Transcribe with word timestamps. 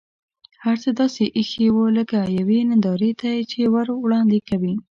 هر 0.63 0.75
څه 0.83 0.89
داسې 0.99 1.23
اېښي 1.37 1.67
و 1.71 1.77
لکه 1.97 2.19
یوې 2.39 2.59
نندارې 2.69 3.11
ته 3.19 3.27
یې 3.35 3.41
چې 3.51 3.59
وړاندې 4.05 4.39
کوي. 4.49 4.73